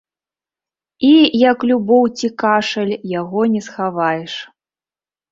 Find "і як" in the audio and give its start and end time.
1.09-1.57